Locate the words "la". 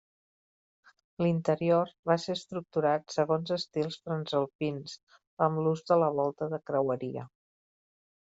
6.05-6.11